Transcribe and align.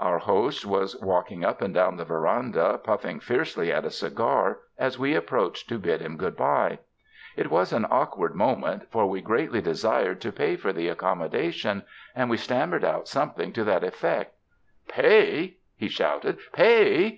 Our 0.00 0.18
host 0.18 0.66
was 0.66 1.00
walking 1.00 1.44
up 1.44 1.62
and 1.62 1.72
down 1.72 1.98
the 1.98 2.04
veranda 2.04 2.80
puffing 2.82 3.20
fiercely 3.20 3.70
at 3.72 3.84
a 3.84 3.92
cigar, 3.92 4.58
as 4.76 4.98
we 4.98 5.14
approached 5.14 5.68
to 5.68 5.78
bid 5.78 6.00
him 6.00 6.16
good 6.16 6.36
bye. 6.36 6.80
It 7.36 7.48
was 7.48 7.72
an 7.72 7.86
awkward 7.88 8.34
moment, 8.34 8.90
for 8.90 9.06
we 9.06 9.20
124 9.20 9.22
SPRING 9.22 9.62
DAYS 9.72 9.84
IN 9.84 9.88
A 9.88 9.92
CARRIAGE 9.92 10.04
greatly 10.10 10.18
desired 10.18 10.20
to 10.20 10.36
pay 10.36 10.56
for 10.56 10.72
the 10.72 10.88
accommodation, 10.88 11.82
and 12.16 12.28
we 12.28 12.36
stammered 12.36 12.84
out 12.84 13.06
something 13.06 13.52
to 13.52 13.62
that 13.62 13.84
effect. 13.84 14.34
"Pay!" 14.88 15.58
he 15.76 15.86
shouted; 15.86 16.38
'^pay? 16.52 17.16